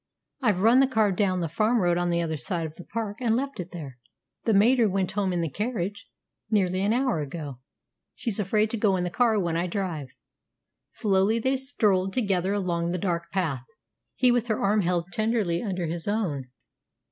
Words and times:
I've 0.41 0.61
run 0.61 0.79
the 0.79 0.87
car 0.87 1.11
down 1.11 1.41
the 1.41 1.47
farm 1.47 1.77
road 1.79 1.95
on 1.99 2.09
the 2.09 2.23
other 2.23 2.35
side 2.35 2.65
of 2.65 2.73
the 2.73 2.83
park, 2.83 3.17
and 3.21 3.35
left 3.35 3.59
it 3.59 3.69
there. 3.69 3.99
The 4.45 4.53
mater 4.55 4.89
went 4.89 5.11
home 5.11 5.31
in 5.31 5.41
the 5.41 5.47
carriage 5.49 6.07
nearly 6.49 6.81
an 6.81 6.91
hour 6.91 7.19
ago. 7.19 7.59
She's 8.15 8.39
afraid 8.39 8.71
to 8.71 8.77
go 8.77 8.95
in 8.95 9.03
the 9.03 9.11
car 9.11 9.39
when 9.39 9.55
I 9.55 9.67
drive." 9.67 10.07
Slowly 10.87 11.37
they 11.37 11.55
strolled 11.55 12.13
together 12.13 12.51
along 12.51 12.89
the 12.89 12.97
dark 12.97 13.29
path, 13.31 13.65
he 14.15 14.31
with 14.31 14.47
her 14.47 14.59
arm 14.59 14.81
held 14.81 15.11
tenderly 15.11 15.61
under 15.61 15.85
his 15.85 16.07
own. 16.07 16.47